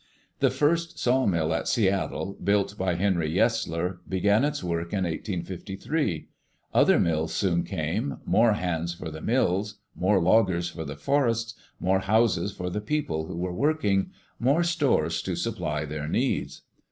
The 0.39 0.49
first 0.49 0.97
sawmill 0.97 1.53
at 1.53 1.67
Seattle, 1.67 2.35
built 2.43 2.75
by 2.75 2.95
Henry 2.95 3.29
Yesler, 3.29 3.99
began 4.09 4.43
its 4.43 4.63
work 4.63 4.93
in 4.93 5.03
1853. 5.03 6.27
Other 6.73 6.99
mills 6.99 7.35
soon 7.35 7.61
came, 7.63 8.17
more 8.25 8.53
hands 8.53 8.95
for 8.95 9.11
the 9.11 9.21
mills, 9.21 9.75
more 9.93 10.19
loggers 10.19 10.71
for 10.71 10.85
the 10.85 10.95
forests, 10.95 11.53
more 11.79 11.99
houses 11.99 12.51
for 12.51 12.71
the 12.71 12.81
people 12.81 13.27
who 13.27 13.37
were 13.37 13.53
working, 13.53 14.09
more 14.39 14.63
stores 14.63 15.21
to 15.21 15.35
supply 15.35 15.85
their 15.85 16.07
needs. 16.07 16.63